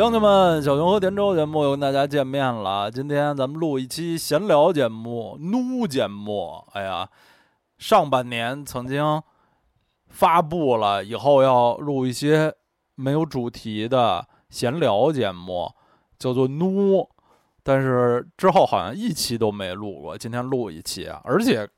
[0.00, 2.90] 兄弟们，小熊和田周节目又跟大家见面了。
[2.90, 6.64] 今天咱们录一期闲聊节目、怒节目。
[6.72, 7.06] 哎呀，
[7.76, 9.22] 上半年曾经
[10.08, 12.50] 发布了以后要录一些
[12.94, 15.70] 没有主题的闲聊节目，
[16.18, 17.06] 叫做怒。
[17.62, 21.68] 但是之后好像一期都没录过，今天录一期啊，而且。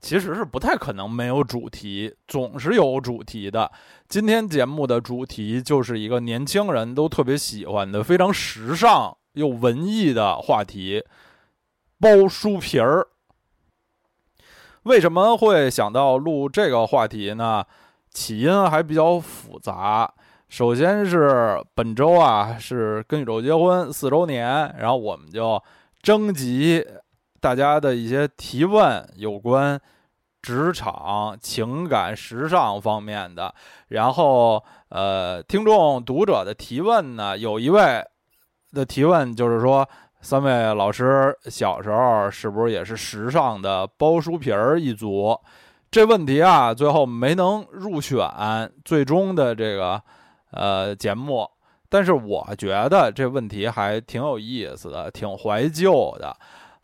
[0.00, 3.70] 其实是不太可能没有主题，总是有主题的。
[4.08, 11.02] 今天节目的主题就是一个年轻人都特别喜欢的、非常时尚又文艺的话题——
[11.98, 13.08] 包书皮儿。
[14.84, 17.64] 为什么会想到录这个话题呢？
[18.12, 20.12] 起因还比较复杂。
[20.48, 25.60] 首先是本周啊，是跟宇宙结婚四周年，然后我们就
[26.00, 26.86] 征集。
[27.40, 29.80] 大家的一些提问有关
[30.42, 33.52] 职场、情感、时尚方面的，
[33.88, 38.04] 然后呃，听众读者的提问呢，有一位
[38.72, 39.88] 的提问就是说，
[40.20, 45.36] 三位老师小时候是不是也是时尚的包书皮儿一族？
[45.90, 48.20] 这问题啊，最后没能入选
[48.84, 50.00] 最终的这个
[50.50, 51.48] 呃节目，
[51.88, 56.36] 但是我觉得这问题还挺有意思的，挺怀旧的。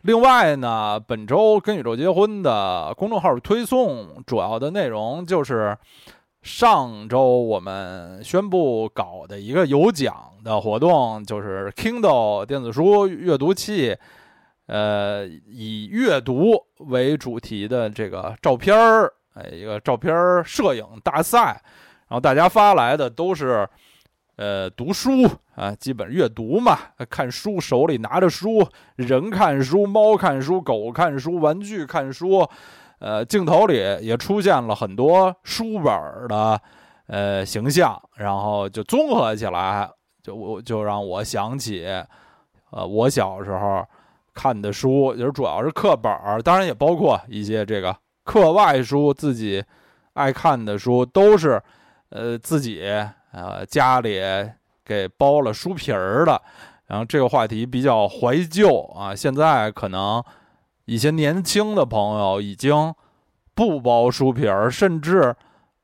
[0.02, 5.76] 另外呢，本周跟宇宙结婚的公众号推送主要的内容就是
[6.42, 13.96] 上周我们宣布搞的一个有奖的活动，就是 Kindle 电子书阅读器，
[14.66, 20.12] 呃，以阅读为主题的这个照片儿，哎，一个照片
[20.44, 21.62] 摄影大赛，
[22.08, 23.68] 然后大家发来的都是。
[24.42, 25.22] 呃，读书
[25.54, 26.76] 啊，基本阅读嘛，
[27.08, 28.66] 看书，手里拿着书，
[28.96, 32.44] 人看书，猫看书，狗看书，玩具看书，
[32.98, 35.94] 呃，镜头里也出现了很多书本
[36.26, 36.60] 的
[37.06, 39.88] 呃形象，然后就综合起来，
[40.24, 41.86] 就我就让我想起，
[42.72, 43.86] 呃，我小时候
[44.34, 49.62] 看的书，就是主要是课本当然也包括一些这个课外书，自己
[50.14, 51.62] 爱看的书，都是
[52.08, 52.82] 呃自己。
[53.32, 54.20] 呃，家里
[54.84, 56.40] 给包了书皮儿的，
[56.86, 59.14] 然后这个话题比较怀旧啊。
[59.14, 60.22] 现在可能
[60.84, 62.94] 一些年轻的朋友已经
[63.54, 65.34] 不包书皮儿，甚至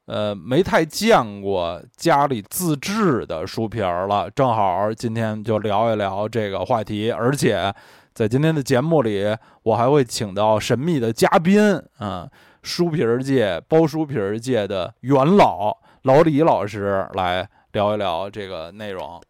[0.06, 4.31] 呃没太见过家里自制的书皮儿了。
[4.31, 7.72] 正好今天就聊一聊这个话题，而且
[8.12, 9.25] 在今天的节目里，
[9.62, 11.60] 我还会请到神秘的嘉宾，
[12.00, 12.28] 嗯，
[12.62, 15.75] 书皮儿界包书皮儿界的元老。
[16.03, 19.20] 老李老师来聊一聊这个内容。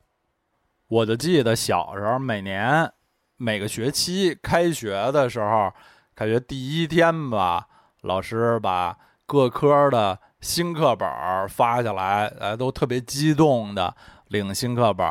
[0.89, 2.91] 我就记得小时候，每年
[3.37, 5.73] 每个学期开学的时候，
[6.15, 7.67] 开学第一天吧，
[8.03, 8.97] 老师把
[9.27, 11.09] 各科的新课本
[11.49, 13.95] 发下来，呃，都特别激动的
[14.27, 15.07] 领新课本，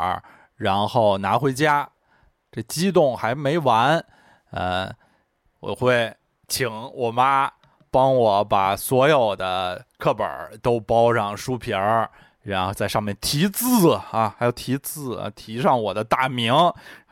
[0.56, 1.90] 然后拿回家。
[2.52, 4.04] 这激动还没完，
[4.52, 4.92] 呃，
[5.60, 6.16] 我会
[6.48, 7.52] 请我妈。
[7.92, 10.28] 帮我把所有的课本
[10.62, 12.10] 都包上书皮儿，
[12.44, 16.54] 然后在上面题字啊，还要题字，题上我的大名，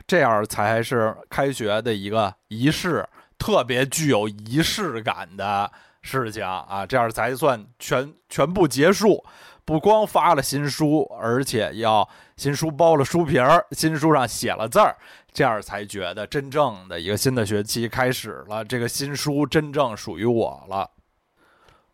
[0.07, 5.71] 这样才是开学的一个仪式，特别具有仪式感的
[6.01, 9.23] 事情啊，这样才算全全部结束。
[9.63, 12.07] 不光发了新书，而且要
[12.37, 14.95] 新书包了书皮儿，新书上写了字儿。
[15.35, 20.89] 这样才觉得真正的一个新的学期开始了，这个新书真正属于我了。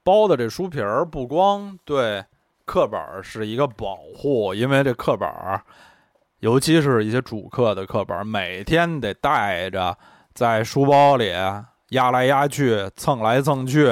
[0.04, 2.24] 包的这书皮儿不光对
[2.66, 5.28] 课本是一个保护，因为这课本，
[6.42, 9.98] 尤其是一些主课的课本，每天得带着
[10.36, 11.34] 在书包里
[11.90, 13.88] 压来压去、蹭来蹭去，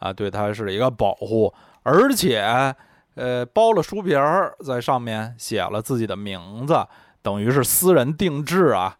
[0.00, 1.54] 啊，对它是一个保护。
[1.84, 2.42] 而且，
[3.14, 6.84] 呃，包了书皮儿，在上面写了自己的名字。
[7.22, 8.96] 等于是私人定制啊，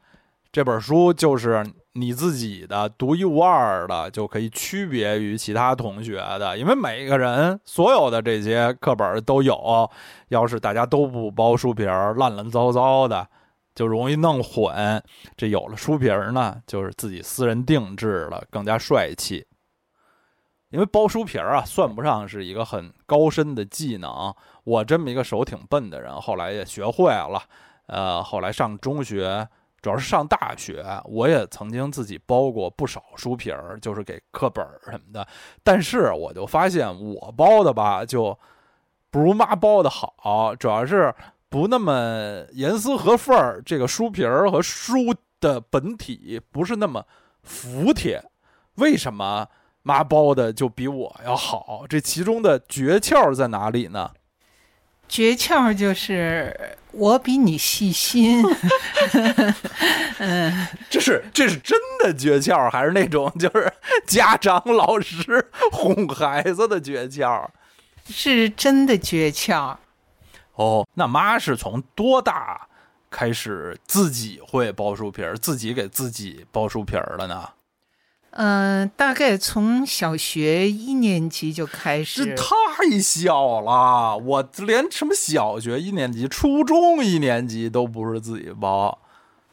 [0.52, 6.56] 这本书就是你自己的独一无二的，就可以区别于其他同学的。
[6.56, 9.90] 因为每个人所有的这些课本都有，
[10.28, 13.26] 要是大家都不包书皮儿，烂烂糟糟的，
[13.74, 15.02] 就容易弄混。
[15.36, 19.46] 这有了书皮儿呢，就是自己私人定制了，更加帅气。
[20.68, 24.32] 因为包书皮儿啊，算不上是一个很高深的技能。
[24.62, 27.42] 我这么一个手挺笨的人，后来也学会了。
[27.90, 29.46] 呃，后来上中学，
[29.82, 35.26] 主要是上大学，我也曾经自己包过不少书皮儿，就是给课本什么的。
[35.64, 38.38] 但是我就发现，我包的吧，就
[39.10, 41.12] 不如妈包的好，主要是
[41.48, 43.60] 不那么严丝合缝儿。
[43.66, 47.04] 这个书皮儿和书的本体不是那么
[47.42, 48.22] 服帖。
[48.76, 49.48] 为什么
[49.82, 51.84] 妈包的就比我要好？
[51.88, 54.12] 这其中的诀窍在哪里呢？
[55.10, 56.56] 诀窍就是
[56.92, 58.42] 我比你细心。
[60.18, 63.70] 嗯，这是这是真的诀窍，还是那种 就是
[64.06, 67.46] 家长老师哄孩子的诀窍？
[68.08, 69.76] 是真的诀窍。
[70.54, 72.68] 哦，那妈是从多大
[73.10, 77.48] 开始自己会包书皮儿，自己给自己包书皮儿了呢？
[78.32, 82.24] 嗯，大概从小学一年级就开始。
[82.24, 88.98] 这太小了，我连什么小学一年级、初中一年级都不是自己包。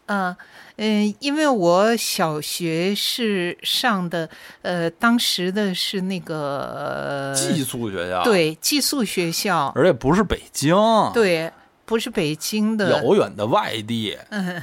[0.06, 0.34] 嗯
[0.78, 4.30] 嗯，因为我小学是上的，
[4.62, 10.76] 呃，当时的是那个寄宿学校，对，寄宿学校，而且不是北京，
[11.14, 11.52] 对。
[11.88, 14.18] 不是北京的，遥远的外地。
[14.30, 14.62] 嗯，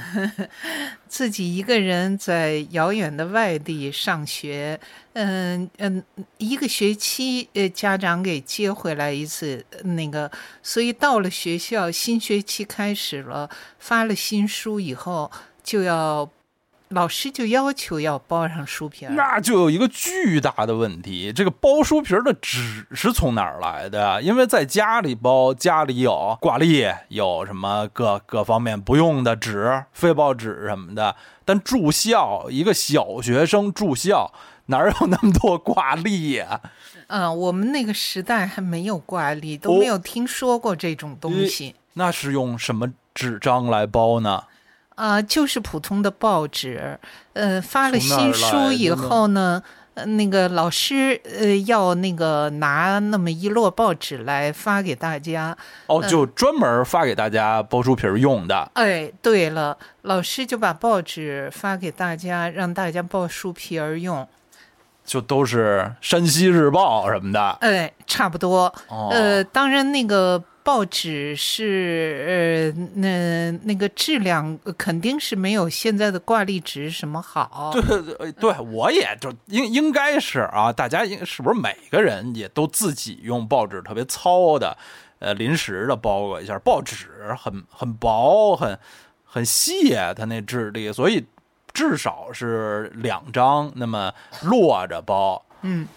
[1.09, 4.79] 自己一个人在遥远的外地上学。
[5.13, 6.03] 嗯嗯，
[6.37, 10.29] 一个学期，呃，家长给接回来一次，那个，
[10.61, 13.49] 所以到了学校，新学期开始了，
[13.79, 15.31] 发了新书以后，
[15.63, 16.29] 就要。
[16.89, 24.21] 老师就要求要包上书皮儿，那就有一个巨大的问题，这个包书皮儿的纸是从哪儿来的呀？
[24.21, 31.15] 因为在家里包，家里有挂历，有什么各各方面不用的纸、废报纸什么的。
[31.43, 34.31] 但住校，一个小学生住校，
[34.67, 36.61] 哪有那么多挂历呀？
[37.07, 41.75] 嗯，我们那个时代还没有挂历，都没有听说过这种东西。
[41.93, 44.43] 那是用什么纸张来包呢？
[44.95, 46.97] 啊，就是普通的报纸，
[47.33, 49.61] 呃，发了新书以后呢，
[49.93, 55.55] 呃，那个老师呃要那个拿那么一摞报纸来发给大家。
[55.87, 58.71] 哦，就专门发给大家包书皮用的。
[58.75, 64.25] 哎，对了，老师就把报纸发给大家，让大家包书皮儿用。
[65.03, 67.57] 就都是山西日报什么的。
[67.59, 68.73] 哎，差不多。
[69.11, 70.41] 呃，当然那个。
[70.65, 77.69] 报纸是呃，那那个质量肯定是没有现在的挂历纸什么好。
[77.71, 84.75] 对对对，我也就应应该是啊，大家应是不是每个人也都自己用报纸特别糙的，
[85.19, 86.57] 呃，临时的包裹一下。
[86.57, 88.79] 报纸很很薄，很
[89.23, 91.23] 很细，它那质地，所以
[91.73, 94.11] 至少是两张那么
[94.41, 95.45] 摞着包。
[95.61, 95.87] 嗯。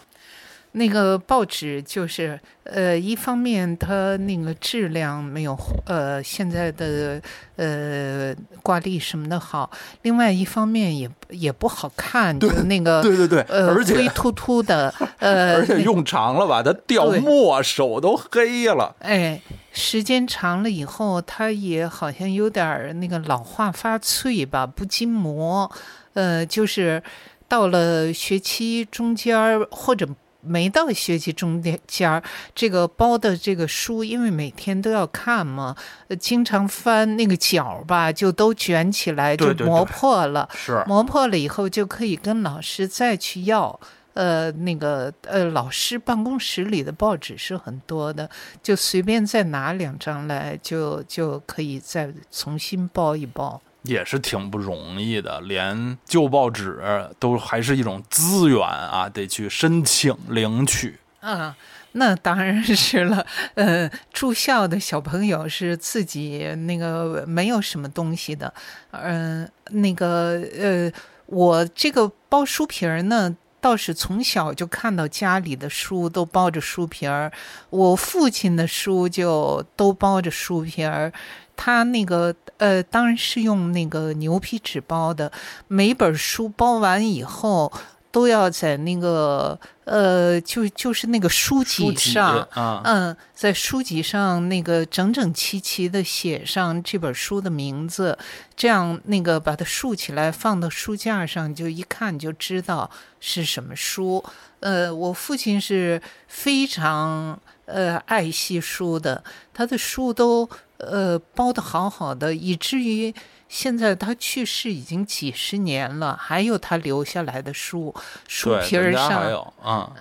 [0.79, 7.21] 那个报纸就是，呃，一方面它那个质量没有呃现在的
[7.57, 8.33] 呃
[8.63, 9.69] 挂历什么的好，
[10.03, 18.95] 另外一方面也也不好看，就那个对对对，呃，灰秃秃的， 呃，而且用长了吧，它掉墨，手都黑了。
[19.01, 19.43] 哎，
[19.73, 25.71] 时间长了以后，它也好像有点那个老化发脆吧，不经磨。
[26.15, 27.03] 呃，就是
[27.49, 30.09] 到了学期中间或者。
[30.49, 32.23] 没到学期中间儿，
[32.55, 35.77] 这个包的这个书，因为每天都要看嘛，
[36.19, 40.49] 经常翻那个角吧，就都卷起来，就磨破了。
[40.55, 43.79] 是磨破了以后，就可以跟老师再去要。
[44.15, 48.29] 呃，那个呃，老师办公室里的报纸是很多的，
[48.61, 53.63] 就随便再拿两张来，就就可以再重新包一包。
[53.83, 56.81] 也是挺不容易的，连旧报纸
[57.19, 60.99] 都还是一种资源啊，得去申请领取。
[61.21, 61.55] 嗯，
[61.93, 63.25] 那当然是了。
[63.55, 68.53] 呃，住校的小朋友是自己那个没有什么东西的。
[68.91, 70.93] 嗯，那个呃，
[71.27, 77.33] 我这个包书皮儿呢，倒是从小就看到家里的书都包着书皮儿，
[77.71, 81.13] 我父亲的书就都包着书皮儿。
[81.61, 85.31] 他那个呃，当然是用那个牛皮纸包的。
[85.67, 87.73] 每本书包完以后，
[88.13, 92.47] 都要在那个呃，就就是那个书籍上，
[92.85, 98.17] 嗯，在书籍上那个整整齐齐的写上这本书的名字，
[98.57, 102.89] 这样那个把它竖起来放到书架上，就一看就知道
[103.19, 104.25] 是什么书。
[104.61, 110.49] 呃，我父亲是非常呃爱惜书的，他的书都。
[110.79, 113.13] 呃，包的好好的，以至于
[113.49, 117.93] 现在他去世已经几十年了，还有他留下来的书，
[118.29, 119.53] 书皮儿上，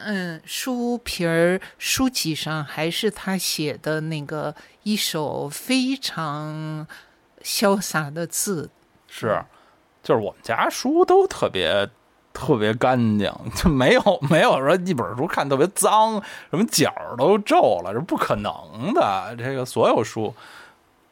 [0.06, 4.54] 嗯，书皮儿书籍上还是他写的那个
[4.84, 6.86] 一手非常
[7.42, 8.70] 潇洒的字。
[9.08, 9.44] 是，
[10.04, 11.90] 就是我们家书都特别
[12.32, 19.36] 特别干净，就没有没有说一本书看特别脏，什么角都皱了，这不可能的。
[19.36, 20.32] 这个所有书。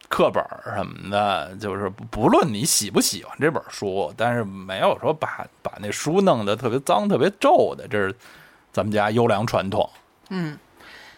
[0.08, 0.44] 课本
[0.76, 8.16] 什么的，就是不论你喜不喜欢这本书，但是没有说把把那书弄得特别脏、特别皱的，这是
[8.72, 9.90] 咱们家优良传统。
[10.30, 10.58] 嗯，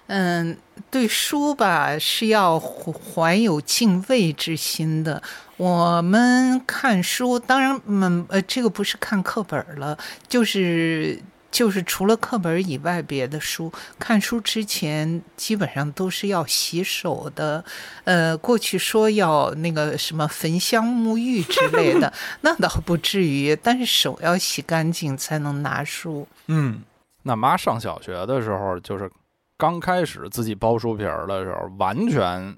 [0.08, 0.58] 嗯，
[0.90, 5.22] 对书吧是要怀有敬畏之心的。
[5.58, 11.20] 我们看书，当然，嗯，呃，这个不是看课本了，就是
[11.58, 17.66] 就是除了课本以外，别的书看书之前基本上都是要洗手的。
[18.04, 26.28] 呃，过去说要那个什么焚香沐浴之类的， 那倒不至于，但是手要洗干净才能拿书。
[26.46, 26.84] 嗯，
[27.24, 29.10] 那妈上小学的时候，就是
[29.58, 32.56] 刚开始自己包书皮儿的时候，完全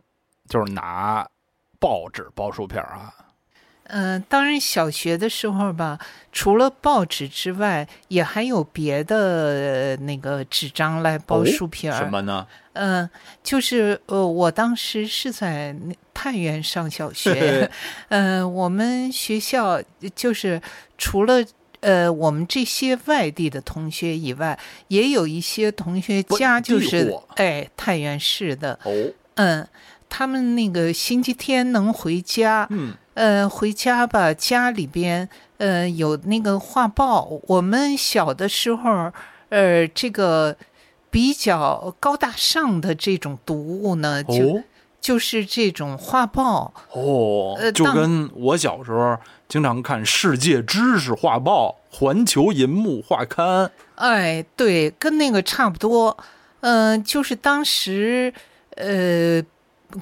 [0.49, 1.25] 就是拿。
[1.81, 3.13] 报纸包书皮儿啊，
[3.89, 5.99] 嗯，当然小学的时候吧，
[6.31, 11.97] 除了报纸之外，也还有别的那个纸张来包书皮儿。
[11.97, 12.45] 什么呢？
[12.73, 13.09] 嗯，
[13.43, 15.75] 就是呃，我当时是在
[16.13, 17.69] 太原上小学，
[18.09, 19.81] 嗯，我们学校
[20.15, 20.61] 就是
[20.97, 21.43] 除了
[21.81, 28.91] 呃我们这些外地的同学以外，也有一些同学家就是哎太原市的哦，
[29.35, 29.67] 嗯。
[30.11, 37.27] 他们那个星期天能回家，嗯，呃，回家吧，家里边呃有那个画报。
[37.47, 39.11] 我们小的时候，
[39.49, 40.55] 呃，这个
[41.11, 44.63] 比较高大上的这种读物呢，就
[45.01, 46.73] 就是这种画报。
[46.93, 49.17] 哦，就跟我小时候
[49.49, 53.65] 经常看《世界知识画报》《环球银幕画刊》。
[53.95, 56.17] 哎，对，跟那个差不多。
[56.61, 58.33] 嗯，就是当时，
[58.77, 59.43] 呃。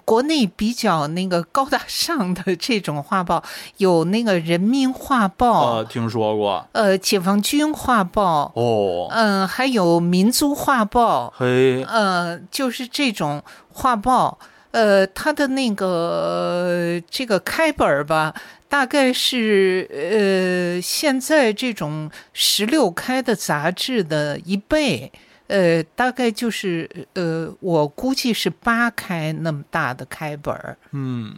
[0.03, 3.43] 国内比较那个高大上的这种画报，
[3.77, 13.41] 有那个人民画报，呃，听说过，呃，解放军画报，哦，嗯，还有民族画报，嘿，呃，就是这种
[13.71, 14.37] 画报，
[14.71, 18.33] 呃，它的那个这个开本吧，
[18.67, 25.11] 大概是呃现在这种十六开的杂志的一倍。
[25.47, 30.77] 呃，大概就是呃，我估计是八开那么大的开本儿。
[30.91, 31.33] 嗯，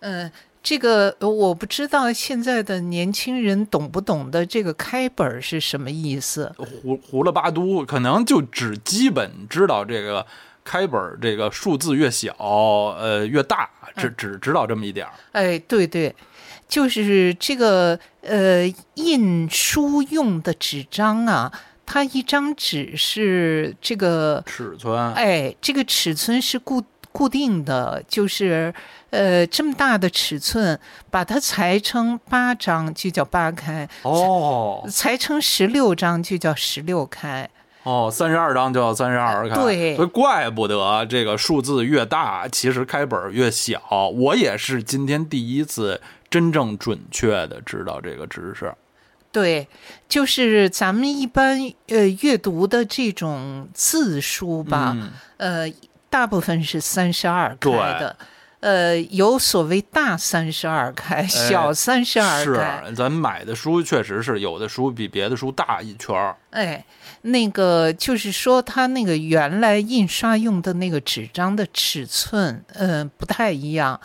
[0.00, 0.30] 呃，
[0.62, 6.54] 这个我不知道现在的年轻人懂不懂得这个开本儿是什么意思。
[6.58, 10.26] 胡胡了八都，可能就只基本知道这个
[10.62, 15.12] 开本儿，这个数字越小，呃，越大，只只知道这么一点儿。
[15.32, 16.14] 哎，对对，
[16.68, 18.66] 就是这个呃，
[18.96, 21.50] 印书用的纸张啊。
[21.86, 28.74] 它一张纸是这个尺寸，哎，这个尺寸是固固定的，就是
[29.10, 30.78] 呃这么大的尺寸，
[31.10, 37.48] 把它裁成八张就叫八开，哦，裁成十六张就叫十六开，
[37.84, 44.08] 哦，三十二张就叫三十二开，对，所以怪不得这个数字越大，其实开本越小。
[44.08, 48.74] 我也是今天第一次真正准确的知道这个知识。
[49.34, 49.66] 对，
[50.08, 54.96] 就是咱们一般呃阅读的这种字书吧，
[55.38, 55.68] 呃，
[56.08, 58.16] 大部分是三十二开的，
[58.60, 62.84] 呃，有所谓大三十二开、小三十二开。
[62.86, 66.36] 是，咱买的书确实是有的书比别的书大一圈儿。
[66.50, 66.84] 哎，
[67.22, 74.00] 那个就是说，它那个原来印刷用的那个纸张的尺寸，嗯，不太一样。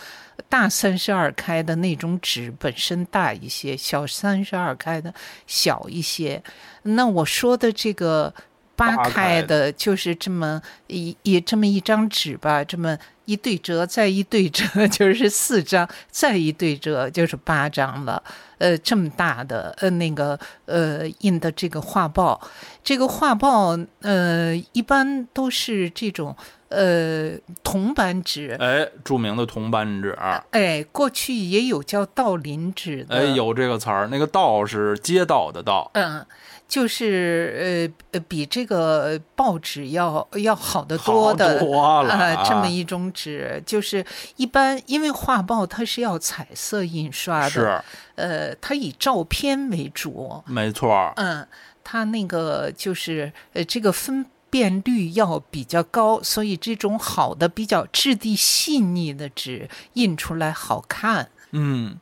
[0.50, 5.14] 大三十二开的那种纸本身大一些，小三十二开的
[5.46, 6.42] 小一些。
[6.82, 8.34] 那我说的这个
[8.80, 18.24] 八开的，就是这么一一这么一张纸吧，这么一对折再一对折 就是四张，再一对折就是八张了。
[18.58, 22.40] 呃，这么大的呃那个呃印的这个画报，
[22.84, 26.36] 这个画报呃一般都是这种。
[26.70, 27.32] 呃，
[27.64, 30.16] 铜版纸，哎，著名的铜版纸，
[30.52, 36.24] 哎，过去也有叫道林纸的，哎，有这个词儿，那个道是街道的道，嗯，
[36.70, 44.06] 就是呃呃，比这个报纸要要好得多的，多了啊，这么一种纸，就是
[44.38, 47.82] 一般因为画报它是要彩色印刷的，是，
[48.16, 51.46] 呃，它以照片为主，没错，嗯，
[51.84, 54.26] 它那个就是呃这个分。
[54.52, 61.30] 辨率要比较高，所以这种好的、比较质地细腻的纸印出来好看。
[61.52, 62.00] 嗯，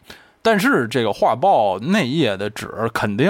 [0.47, 3.29] 但是这个画报内页的纸肯定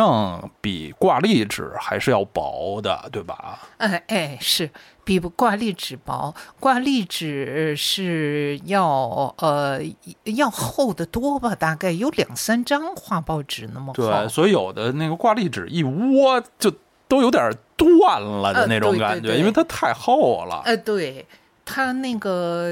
[0.61, 3.59] 比挂历纸还是要薄的，对吧？
[3.77, 4.69] 哎哎，是
[5.03, 9.81] 比挂历纸薄，挂历纸是要呃
[10.25, 11.55] 要厚的多吧？
[11.55, 13.93] 大概有两三张画报纸那么厚。
[13.93, 16.71] 对，所以有的那个挂历纸一窝就。
[17.09, 20.61] 都有点断了的那种感觉，因为它太厚了。
[20.65, 21.25] 呃，对，
[21.63, 22.69] 它那个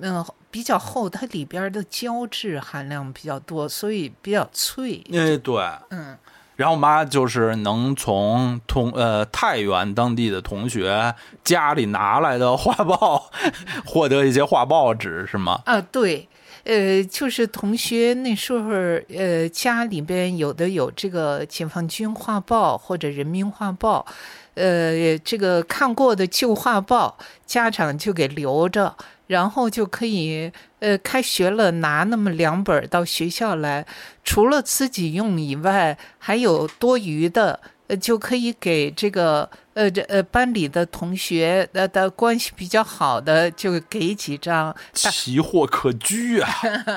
[0.00, 5.04] 嗯比较厚，它里边的胶质含量比较多，所以比较脆。
[5.12, 6.16] 哎，对，嗯，
[6.56, 11.14] 然后妈就是能从同呃太原当地的同学
[11.44, 13.30] 家里拿来的画报，
[13.84, 15.60] 获得一些画报纸，是吗？
[15.66, 16.26] 啊，对，
[16.64, 18.70] 呃，就是同学那时候，
[19.14, 24.06] 呃，家里边有的有这个解放军画报或者人民画报，
[24.54, 28.96] 呃，这个看过的旧画报，家长就给留着，
[29.28, 33.86] 然后就可以，呃，开学了拿那么两本到学校来，
[34.24, 44.74] 除了自己用以外，还有多余的，呃，就可以给这个，呃，这呃班里的同学，呃的关系比较好的，就给几张。
[44.94, 46.50] 奇货可居啊！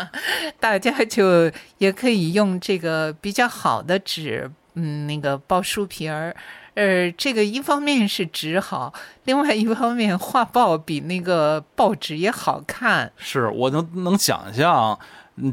[0.59, 6.35] 大家就也可以用这个比较好的纸，嗯，那个包书皮儿。
[6.73, 8.93] 呃，这个一方面是纸好，
[9.25, 13.11] 另外一方面画报比那个报纸也好看。
[13.17, 14.97] 是我能能想象，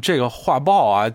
[0.01, 1.11] 这个画报啊，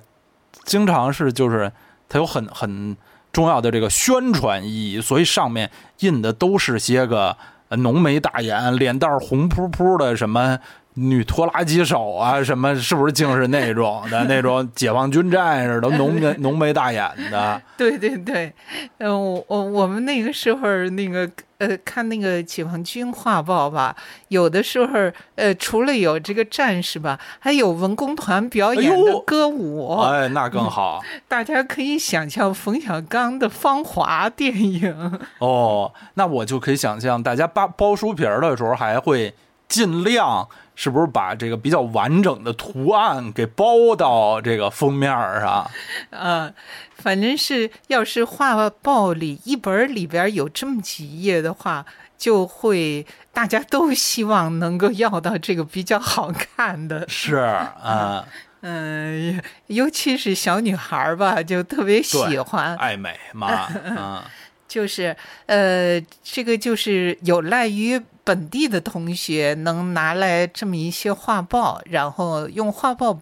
[0.65, 1.73] 经常是就是
[2.09, 2.97] 它有很很
[3.33, 5.71] 重要的这个宣传意义，所以上面
[6.01, 7.37] 印的都是些个
[7.71, 10.59] 浓眉大眼、脸蛋红扑扑的什么
[10.95, 17.61] 女拖拉机手啊，什么是不是竟是那种的那种解放军战士都浓眉浓眉大眼的？
[17.77, 18.53] 对 对对，
[18.99, 23.97] 嗯，我我我们那个时候那个呃看那个解放军画报吧，
[24.29, 24.93] 有的时候
[25.35, 31.03] 呃除了有这个战士吧，还有文工团表演的歌舞，哎，那更好。
[31.27, 35.19] 大家可以想象冯小刚的《芳华》电影。
[35.41, 39.35] 哦，那我就可以想象，大家扒包书皮儿的时候，还会
[39.67, 45.71] 尽量是不是把这个比较完整的图案给包到这个封面儿上？
[46.11, 46.53] 嗯，
[46.97, 51.87] 反正是要是画报里一本儿里边有这么几页的话，
[52.19, 57.09] 就会大家都希望能够要到这个比较好看的。
[57.09, 58.27] 是啊，
[58.63, 62.75] 嗯、尤其是小女孩儿吧，就特别喜欢。
[62.77, 64.23] 爱美嘛， 嗯，
[64.67, 65.15] 就是
[65.47, 73.21] 呃，这个就是有赖于本地的同学能拿来这么一些画报，然后用画报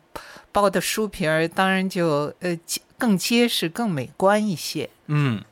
[0.52, 2.56] 包的书皮儿，当然就呃
[2.96, 4.88] 更结实、更美观一些。
[5.08, 5.42] 嗯。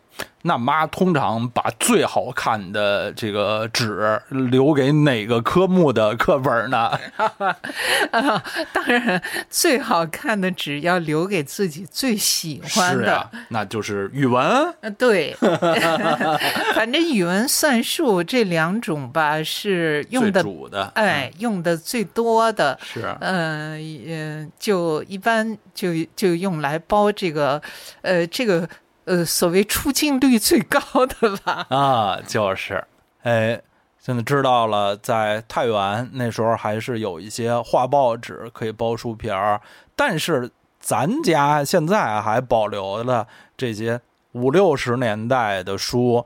[0.42, 6.90] 那妈通常把最好看的这个纸留给哪个科目的课本呢？
[8.10, 13.04] 啊，当然最好看的纸要留给自己最喜欢的。
[13.04, 14.42] 是啊，那就是语文。
[14.80, 15.36] 呃，对，
[16.74, 22.78] 反正语文、算术这两种吧是用最的，主的，哎，用的最多的。
[22.82, 23.72] 是嗯，
[24.08, 27.60] 呃，就一般就就用来包这个，
[28.02, 28.68] 呃，这个
[29.10, 31.66] 呃所谓出镜率最高的吧。
[31.74, 32.84] 啊，就是，
[33.24, 33.60] 哎，
[33.98, 39.60] 现在知道了，在太原那时候还是有一些画报纸可以包书皮儿，
[39.96, 44.00] 但是咱家现在还保留了这些
[44.32, 46.24] 五六十年代的书，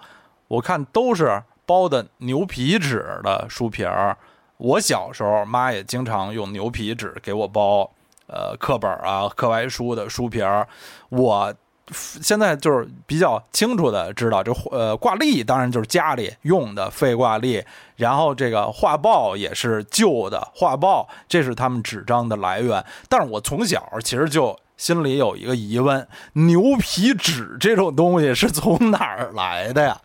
[0.48, 4.14] 我看都是包的牛皮纸的书皮儿。
[4.58, 7.90] 我小时候，妈也经常用牛皮纸给我包，
[8.26, 10.68] 呃，课本啊、课外书的书皮儿。
[11.08, 11.52] 我
[11.92, 17.62] 现在就是比较清楚的知道，这呃挂历当然就是家里用的废挂历，
[17.96, 22.84] 然后这个画报也是旧的画报，这是他们纸张的来源。
[23.08, 30.00] 但是我从小其实就心里有一个疑问：牛皮纸这种东西是从哪儿来的呀？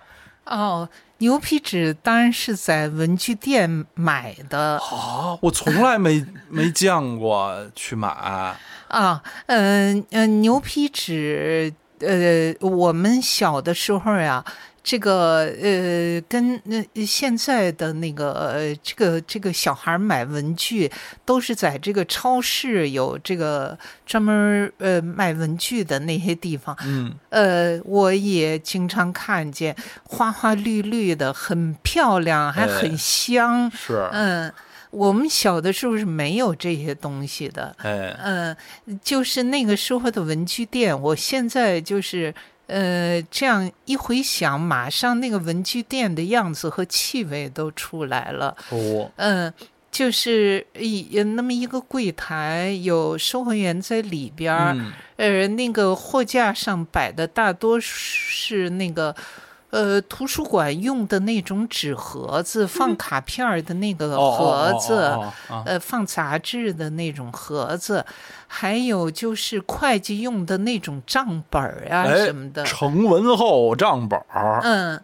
[0.46, 8.10] 哦，牛皮纸当然是在文具店买的啊，我从来没没见过去买。
[8.10, 14.44] 啊，嗯、呃、嗯、牛皮纸，呃，我们小的时候呀。
[14.90, 20.92] 这个呃，跟那、呃、现在的那个呃，这个这个小孩买文具，
[21.24, 26.76] 都是在这个超市有这个专门呃卖文具的那些地方。
[26.84, 29.76] 嗯，呃，我也经常看见
[30.06, 33.70] 花花绿绿的，很漂亮，还很香。
[33.70, 34.52] 是，嗯，
[34.90, 37.76] 我们小的时候是没有这些东西的。
[37.78, 38.58] 哎，嗯，
[39.04, 42.34] 就是那个时候的文具店，我现在就是
[42.70, 48.56] 呃这样一回想，马上那个文具店的样子和气味都出来了。
[48.70, 49.54] 哦，嗯，
[49.92, 59.16] 就是一那么一个柜台，有售货员在里边儿，嗯，呃，那个货架上摆的大多是那个。
[59.72, 68.04] 呃，图书馆用的那种纸盒子，放卡片儿的那个哦盒子，哦哦哦哦哦呃，放杂志的那种盒子，
[68.48, 72.64] 还有就是会计用的那种账本儿啊哎什么的。
[72.64, 75.00] 成文后账本儿，嗯，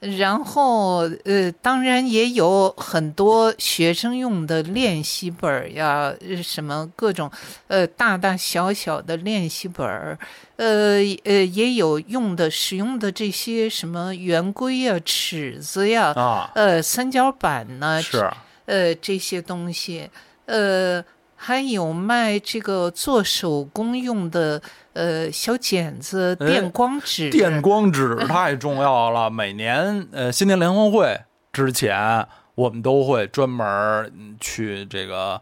[0.00, 7.30] 然后呃，当然也有很多学生用的练习本儿呀，呃什么各种
[7.66, 10.18] 呃大大小小的练习本儿，
[10.56, 18.30] 呃呃也有用的使用的这些什么圆规呀、尺子呀，啊，呃三角板呢，是。
[18.66, 20.10] 呃这些东西，
[20.44, 21.02] 呃
[21.40, 24.60] 还有卖这个做手工用的
[24.92, 29.30] 呃小剪子、哎电光纸、电光纸太重要了。
[29.32, 31.18] 每年呃新年联欢会
[31.52, 35.40] 之前，我们都会专门去这个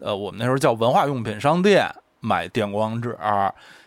[0.00, 1.88] 呃我们那时候叫文化用品商店
[2.20, 3.16] 买电光纸。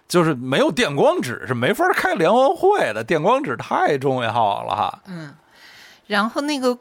[0.07, 4.99] 就是没有电光纸是没法开联欢会的，电光纸太重要了哈。
[6.07, 6.75] 然后那个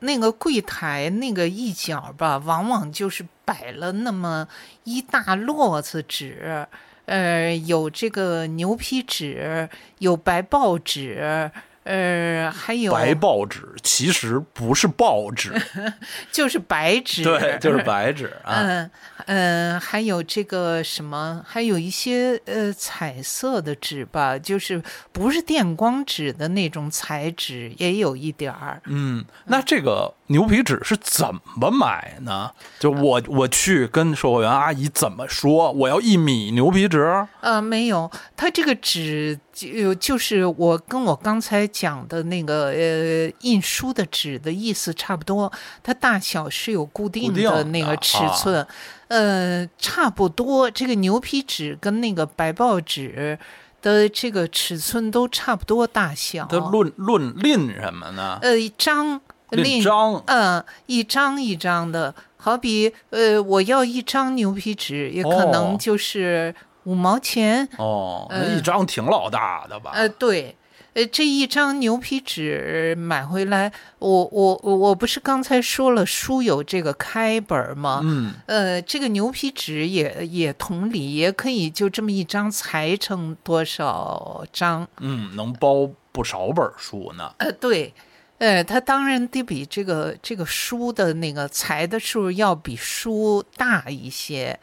[0.00, 4.46] 那个柜台那个一角吧，往往就是摆了那么
[4.84, 6.66] 一大摞子纸，
[7.06, 11.50] 呃，有这个牛皮纸，有白报纸，
[11.88, 15.54] 呃，还有白报纸其实不是报纸，
[16.30, 18.60] 就是白纸，对，就是白纸 啊。
[18.60, 18.90] 嗯
[19.24, 28.82] 嗯，还有这个什么，还有一些呃彩色的纸吧，就是不是电光纸的那种彩纸，也有一点儿。
[28.84, 32.50] 嗯，那这个牛皮纸是怎么买呢？
[32.78, 37.26] 就我我去跟售货员阿姨怎么说，我要一米牛皮纸？
[37.40, 45.50] 呃，没有，它这个纸就就是我跟我刚才讲的那个呃印书的纸的意思差不多，
[45.82, 48.66] 它大小是有固定的那个的尺啊寸，
[49.08, 50.70] 呃，差不多。
[50.70, 53.38] 这个牛皮纸跟那个白报纸
[53.80, 56.46] 的这个尺寸都差不多大小。
[56.50, 58.38] 它论论论什么呢？
[58.42, 67.68] 呃一张拎另张嗯，一张一张的，好比呃，我要一张牛皮纸，也可能哦就是五毛钱。
[67.78, 69.90] 哦，那呃一张挺老大的吧？
[69.94, 70.56] 呃，对，
[70.94, 78.00] 呃，这一张牛皮纸买回来，我我我我不是刚才说了书有这个开本儿吗？
[78.04, 84.86] 嗯，呃，这个牛皮纸也也同理，也可以就这么一张裁成多少张？
[85.00, 87.32] 嗯，能包不少本书呢。
[87.38, 87.92] 呃，对，
[88.38, 94.58] 呃，它当然得比这个这个书的那个裁的数要比书大一些。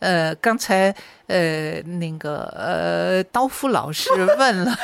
[0.00, 0.94] 呃，刚才
[1.26, 4.74] 呃那个呃刀夫老师 问了，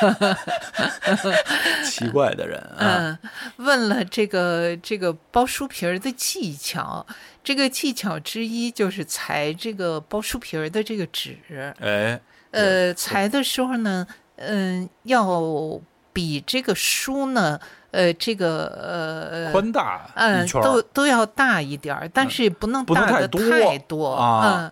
[1.83, 3.19] 奇怪的人啊，嗯，
[3.55, 7.03] 问了这个这个包书皮儿的技巧，
[7.43, 11.35] 这个技巧之一就是裁这个包书皮儿的这个纸。
[11.79, 14.05] 哎，呃，裁的时候呢，
[14.35, 15.81] 嗯、要
[16.13, 17.59] 比这个书呢，
[17.91, 24.71] 呃，这个呃，宽大嗯、都都要大一点儿，但是也不能大的太多啊嗯，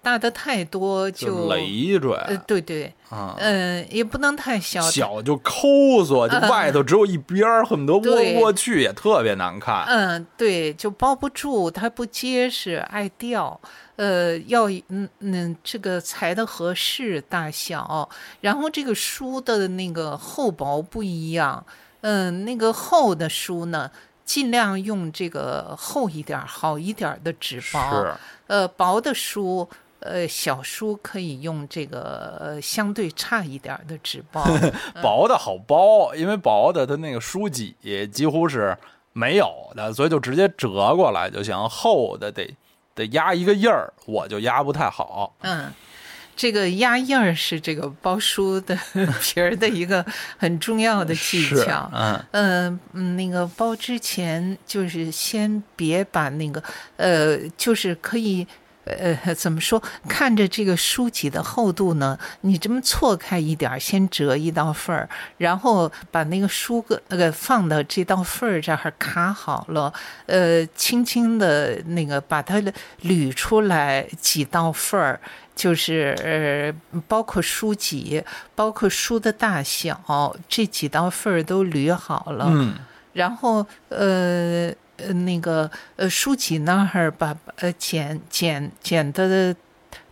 [0.00, 3.34] 大的太多就就累赘呃，对对，啊。
[3.38, 9.84] 嗯、也不能太小，小就抠缩，就外头只有一边儿，恨不得对窝过去，也特别难看。
[9.86, 13.60] 嗯，对，就包不住，它不结实，爱掉。
[13.96, 18.08] 呃，要嗯嗯，这个裁的合适大小，
[18.40, 21.64] 然后这个书的那个厚薄不一样。
[22.02, 23.90] 嗯，那个厚的书呢，
[24.24, 27.90] 尽量用这个厚一点儿、好一点儿的纸包。
[27.90, 28.14] 是，
[28.46, 29.68] 呃，薄的书。
[30.04, 34.44] 呃，小书可以用这个呃相对差一点儿的纸包，
[35.00, 37.76] 薄的好包，因为薄的它那个书脊
[38.12, 38.76] 几乎是
[39.12, 41.56] 没有的，所以就直接折过来就行。
[41.68, 42.52] 厚的得
[42.96, 45.36] 得压一个印儿，我就压不太好。
[45.42, 45.72] 嗯，
[46.34, 48.76] 这个压印儿是这个包书的
[49.20, 50.04] 皮儿的一个
[50.38, 51.90] 很重要的技巧。
[51.94, 56.62] 嗯，嗯嗯，那个包之前就是先别把那个
[56.96, 58.46] 呃，就是可以。
[58.84, 59.80] 呃，怎么说？
[60.08, 69.92] 看着这个书籍的厚度呢，你这么错开一点儿，先折一道缝儿，然后把那个书个那个放到这道缝儿这儿卡好了，
[70.26, 72.60] 呃，轻轻的那个把它
[73.02, 75.20] 捋出来几道缝儿，
[75.54, 78.22] 就是呃，包括书籍，
[78.56, 82.74] 包括书的大小，这几道缝儿都捋好了，嗯，
[83.12, 84.72] 然后呃
[85.06, 89.54] 呃那个呃书籍那儿把呃剪剪剪的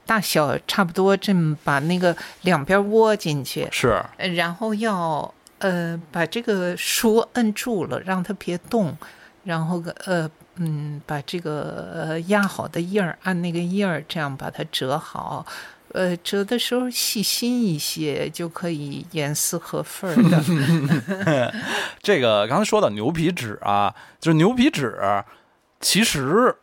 [0.04, 8.96] 大小差不多，这么把那个两边窝进去，是，呃然后要呃把这个书摁住了，让它别动，
[9.44, 15.46] 然后呃嗯把这个呃压好的印儿按那个印儿，这样把它折好。
[15.92, 20.42] 呃，折的时候细心一些，就可以严丝合缝的。
[22.02, 24.98] 这个刚才说到牛皮纸啊，就是牛皮纸
[25.80, 26.56] 其实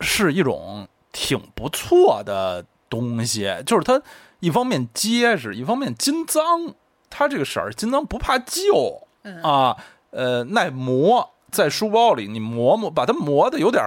[0.00, 4.00] 是一种挺不错的东西，就是它
[4.40, 6.74] 一方面结实，一方面金脏，
[7.08, 9.76] 它这个色儿金脏不怕旧嗯啊。
[10.10, 13.84] 呃耐磨，在书包里你磨磨，把它磨的有点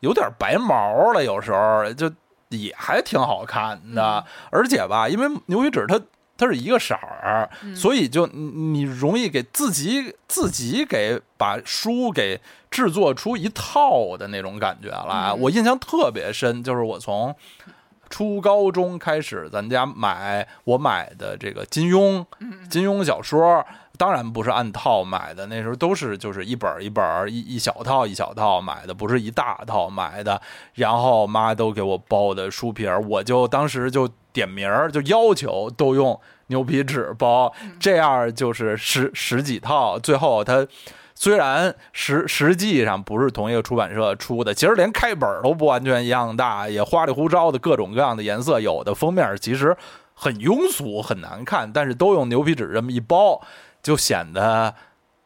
[0.00, 2.12] 有点白毛了，有时候就
[2.56, 4.24] 也还挺好看的。
[4.50, 6.00] 而且吧，因为牛皮纸它
[6.36, 15.32] 它是一个色儿，所以就你容易给自己自己给把书给制作出一套的那种感觉来。
[15.32, 17.34] 我印象特别深，就是我从。
[18.10, 22.22] 初高中开始，咱家买我买的这个金庸，
[22.68, 23.64] 金庸小说，
[24.02, 30.42] 当然不是按套买的，那时候都是就是一本一本一一小套一小套买的，不是一大套买的。
[30.74, 40.66] 然后妈都给我包的书皮儿，我就当时就点名儿，就要求都用牛皮纸包，这样就是十十几套，最后他。
[41.14, 49.76] 虽然实实际上不是同一个出版社出的，其实连开本都不完全一样大，也花里胡哨的各种各样的颜色，有的封面其实
[50.14, 53.40] 很庸俗很难看，但是都用牛皮纸这么一包，
[53.82, 54.74] 就显得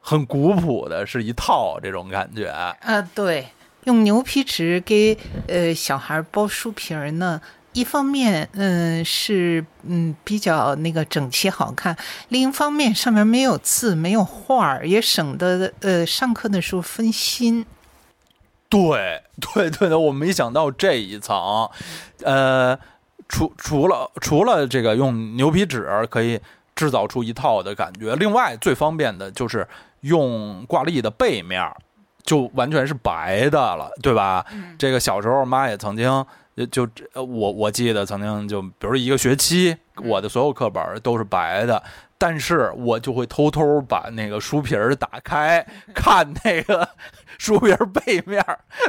[0.00, 2.48] 很古朴的是一套这种感觉。
[2.48, 3.48] 啊，对，
[3.84, 5.16] 用牛皮纸给
[5.48, 7.40] 呃小孩包书皮儿呢。
[7.72, 11.94] 一方面，嗯，是嗯比较那个整齐好看；
[12.30, 17.66] 另一方面，上面没有字，没有画儿，也省得呃上课的时候分心。
[18.70, 21.68] 对对对的，我没想到这一层。
[22.22, 22.78] 呃，
[23.28, 26.40] 除除了除了这个用牛皮纸可以
[26.76, 29.66] 制造出一套的感觉，另外最方便的就是
[30.02, 31.68] 用挂历的背面，
[32.22, 34.46] 就完全是白的了，对吧？
[34.78, 36.24] 这个小时候妈也曾经。
[36.56, 41.82] 就就我我记得曾经就比如一个学期，我的所有课本都是白的，
[42.16, 45.62] 但是我就会偷偷把那个书皮儿打开
[45.94, 46.88] 看那个
[47.36, 48.42] 书皮儿背面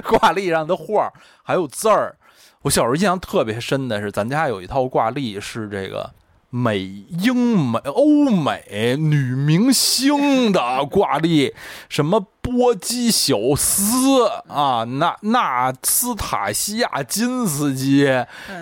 [0.06, 1.12] 挂历上的画
[1.44, 2.16] 还有字儿。
[2.62, 6.10] 我小时候印象特别深的是，咱家有一套挂历是这个。
[6.50, 11.54] 美英美欧美女明星的挂历，
[11.90, 18.08] 什么波基小斯啊，纳纳斯塔西亚金斯基，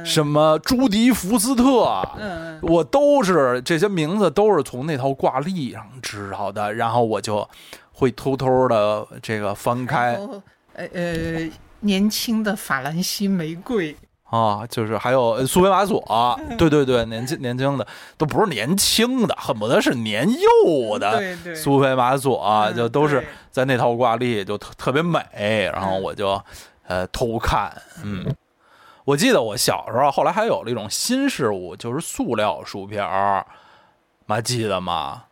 [0.03, 2.01] 什么朱迪福斯特，
[2.63, 7.47] 我都是这些名字都是从那套挂历上知道的，然后我就
[7.93, 10.19] 会偷偷的这个翻开，
[10.73, 11.49] 呃呃，
[11.81, 13.95] 年轻的法兰西玫瑰。
[14.25, 16.03] 啊，就是还有苏菲玛索，
[16.57, 20.27] 对对对，年轻年轻的都不是年轻的，恨不得是年
[20.65, 21.21] 幼的
[21.55, 26.41] 苏菲玛索，就都是在那套挂历就特特别美，然后我就
[26.87, 27.71] 呃偷看，
[28.03, 28.25] 嗯，
[29.05, 33.45] 我记得我小时候，后来还有了一种新事物，就是塑料书皮儿，
[34.27, 35.25] 还记得吗？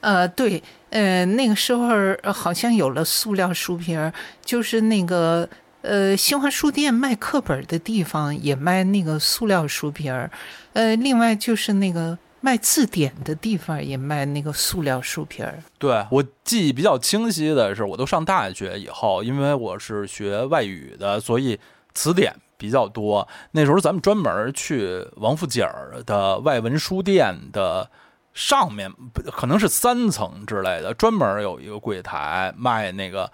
[0.00, 1.88] 呃，对，呃，那个时候
[2.32, 4.12] 好像有了塑料书皮儿，
[4.44, 5.48] 就是那个。
[5.82, 10.30] 呃，新华书店卖课本的地方也卖那个塑料书皮儿，
[10.74, 15.60] 呃，另外就是那个卖字典的地方也卖那个塑料书皮儿。
[15.78, 21.58] 对我记忆比较清晰的是，我都上大学以后，因为我是学外语的，所以
[21.94, 23.26] 词典比较多。
[23.50, 25.66] 那时候咱们专门去王府井
[26.06, 27.90] 的外文书店的
[28.32, 28.92] 上面，
[29.32, 33.28] 可能是三层之类的，专门有一个柜台卖那个。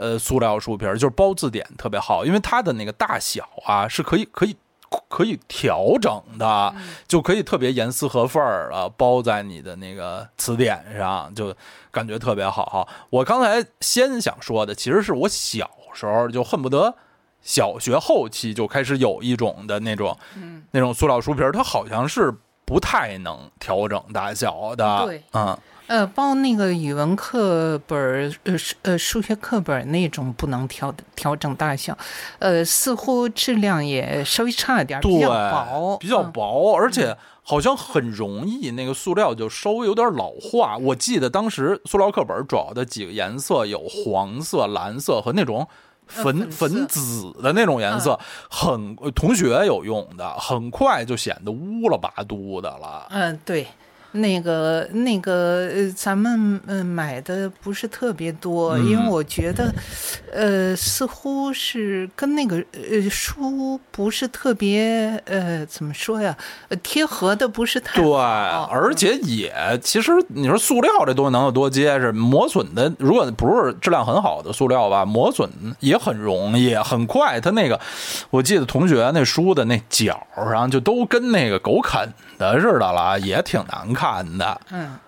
[0.00, 4.56] 呃，塑料书皮儿就是包字典特别好，因为它的那个大小啊是可以可以
[5.10, 6.74] 可以调整的，
[7.06, 11.54] 就可以特别严丝合缝儿啊，包在你的那个词典上，就
[11.90, 12.88] 感觉特别好。
[13.10, 16.94] 我刚才先想说的，其实是我小时候就恨不得
[17.42, 20.16] 小学后期就开始有一种的那种，
[20.70, 22.34] 那种塑料书皮儿，它好像是
[22.64, 25.58] 不太能调整大小的，对，嗯。
[25.90, 31.98] 呃，包那个语文课本儿，呃，呃，数学课本那种不能调调整大小，
[32.38, 40.76] 呃，似乎质量也稍微差一点，比较薄，比较薄，而且好像很容易那个塑料就稍微有点老化。
[40.76, 45.66] 我记得当时塑料课本主要的几个颜色有黄色、蓝色和那种
[46.06, 48.16] 粉粉紫的那种颜色，
[48.48, 53.08] 很同学有用的，很快就显得乌了巴嘟的了。
[53.10, 53.66] 嗯，对。
[54.12, 59.72] 那个那个呃，咱们嗯买的不是特别多，因为我觉得，
[60.32, 66.36] 呃，似乎是跟那个呃书不是特别呃怎么说呀，
[66.82, 72.10] 贴合的不是太对，而且也其实你说塑料这东西能有多结实？
[72.12, 77.40] 磨损的如果不是质量很好的塑料吧，磨损也很容易，很快。
[77.40, 77.78] 它那个
[78.30, 84.38] 我记得同学那书的那角上就都跟那个狗啃的似的了，也挺难看。
[84.38, 84.98] 的，嗯，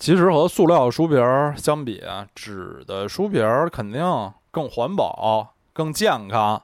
[0.00, 4.02] 其实和塑料书皮儿相比啊，纸的书皮儿肯定
[4.50, 6.60] 更环保、更健康。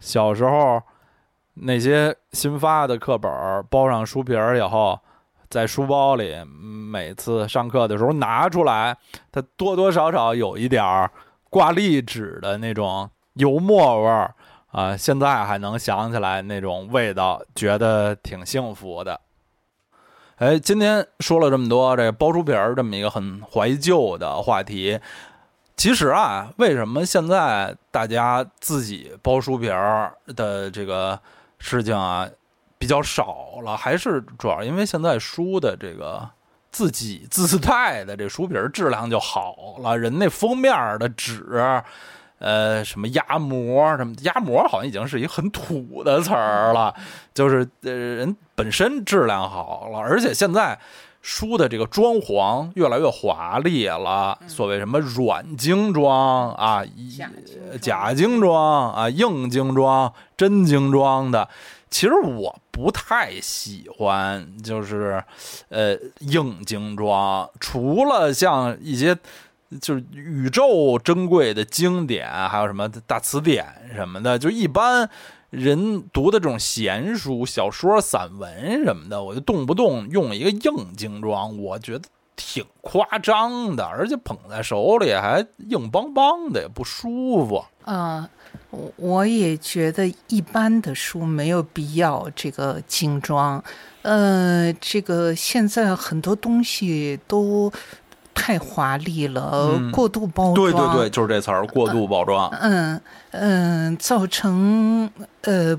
[0.00, 0.82] 小时候
[1.54, 3.30] 那些新发的课本
[3.70, 4.98] 包上书皮儿以后，
[5.48, 8.96] 在书包里，每次上课的时候拿出来，
[9.30, 11.08] 它多多少少有一点儿
[11.48, 14.34] 挂历纸的那种油墨味儿
[14.74, 14.94] 啊。
[14.96, 19.18] 现在还能想起来那种味道，觉得挺幸福的。
[20.36, 25.00] 哎，今天说了这么多，这包书皮儿这么一个很怀旧的话题。
[25.76, 31.18] 其实啊，为什么现在大家自己包书皮儿的这个
[31.58, 32.28] 事情啊？
[32.76, 36.28] 比较少了，还是主要因为现在书的这个
[36.70, 41.64] 自己自带的这书皮儿质量就好了，人那封面的纸，
[42.38, 46.94] 呃，什么压膜什么压膜，好像已经是一个很土的词儿了，
[47.32, 50.78] 就是呃人本身质量好了，而且现在
[51.22, 56.84] 书的这个装潢越来越华丽了，所谓什么软精装啊，
[57.80, 61.48] 假精装啊，硬精装、真精装的。
[61.88, 65.22] 其实我不太喜欢，就是，
[65.68, 67.48] 呃，硬精装。
[67.60, 69.16] 除了像一些
[69.80, 75.08] 就是宇宙珍贵的经典，还有什么大词典什么的，就一般
[75.50, 87.64] 人读的这种闲书、小说、散文什么的，我就动不动用一个硬精装，我觉得挺夸张的，而且捧在手里还硬邦邦的，也不舒服。
[87.86, 88.28] 嗯。
[88.96, 93.62] 我也觉得一般的书没有必要这个精装，
[94.02, 97.72] 呃，这个现在很多东西都
[98.34, 100.54] 太华丽了，过度包装。
[100.54, 102.48] 对对对，就是这词儿，过度包装。
[102.60, 105.08] 嗯嗯，造成
[105.42, 105.78] 呃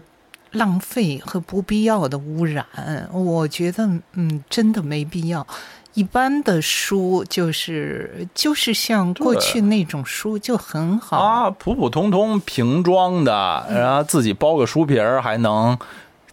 [0.52, 2.66] 浪费和不必要的污染，
[3.12, 5.46] 我觉得嗯，真的没必要。
[5.94, 15.78] 一般的书就是就是像过去那种书就很好啊，普普通通瓶装的，然后自己包个书皮儿，还能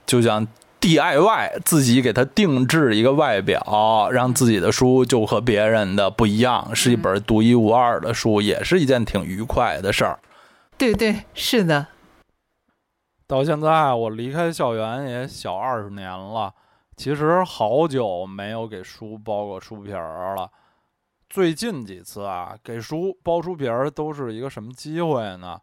[0.04, 0.44] 就像
[0.82, 10.18] DIY 自己给它定制一个外表，让自己的书就和别人的不一样，是一本独一无二的书，也是一件挺愉快的事儿。
[10.76, 11.86] 对对，是的。
[13.28, 16.52] 到现在我离开校园也小二十年了。
[16.96, 20.50] 其实好久没有给书包过书皮儿了。
[21.30, 25.60] 最近几次啊，给书包书皮儿都是一个什么机会呢？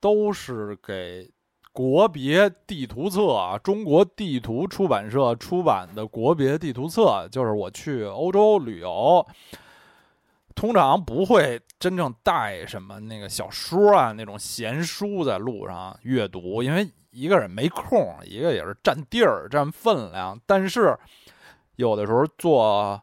[0.00, 1.30] 都是给
[1.72, 7.26] 国别地图册啊，中国地图出版社出版的国别地图册。
[7.30, 9.26] 就是我去欧洲旅游，
[10.54, 16.88] 通常不会真正带什么那个小说啊，那种闲书在路上阅读，因为。
[17.14, 20.40] 一个人没空，一个也是占地儿、占分量。
[20.46, 20.98] 但是
[21.76, 22.98] 有的时候坐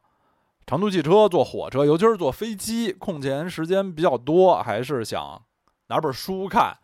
[0.65, 5.39] 长途汽车、坐火车，尤其是坐飞机，空闲时间比较多，还是想
[5.89, 6.75] 拿本书看，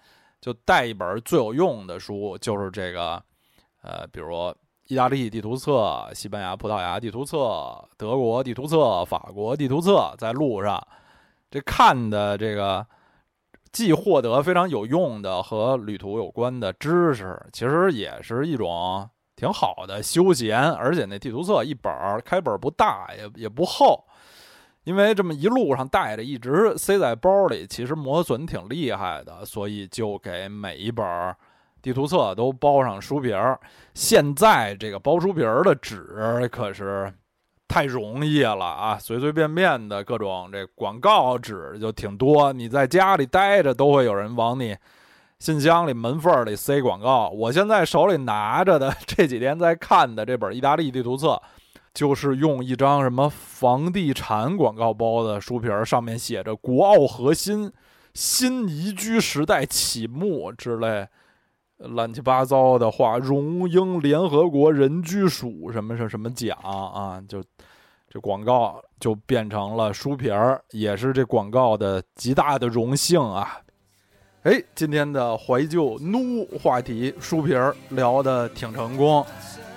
[0.45, 3.19] 就带一本最有用的书，就是这个，
[3.81, 4.53] 呃，比如
[4.85, 10.79] 意大利地图册、西班牙、葡萄牙地图册、德国地图册、法国地图册，在路上
[11.49, 12.85] 这看的这个。
[13.71, 20.71] 既获得非常有用的和旅途有关的知识，其实也是一种挺好的休闲。
[20.71, 24.05] 而且那地图册一本儿开本不大，也也不厚，
[24.85, 31.05] 因为这么一路上带着，一直塞在包里，其实磨损挺厉害的，所以就给每一本
[31.81, 33.59] 地图册都包上书皮儿。
[33.93, 37.13] 现在这个包书皮儿的纸可是。
[37.67, 38.95] 太容易了啊！
[38.95, 44.77] 随随便便的各种这广告纸就挺多，你在家里待着都会有人往你
[45.39, 47.27] 信箱里门缝里塞广告。
[47.29, 51.41] 我现在手里拿着的这几天在看的这本意大利地图册，
[51.95, 57.71] 就是用一张什么房地产广告包的书皮儿，上面写着“国奥核心
[58.13, 61.07] 新宜居时代启幕”之类。
[61.77, 67.43] 乱七八糟的话，荣膺联合国人居署什么什么什么奖啊，就
[68.09, 73.59] 这广告就变成了书皮儿，也是这广告的极大的荣幸啊！
[74.43, 79.25] 哎，今天的怀旧怒话题书皮儿聊的挺成功，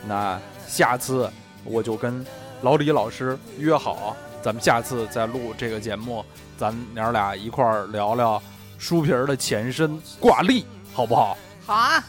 [0.06, 1.28] 那下次
[1.70, 2.24] 我就跟
[2.62, 6.24] 老李老师约好，咱们下次再录这个节目，
[6.56, 8.42] 咱娘俩一块儿聊聊
[8.78, 11.36] 书皮儿的前身挂历，好不好？
[11.66, 12.04] 好啊，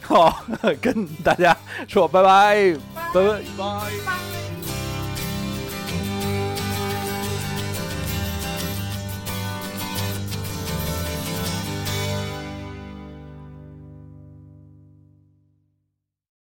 [0.00, 0.44] 好，
[0.80, 2.76] 跟大家说拜拜，
[3.12, 4.61] 拜拜拜。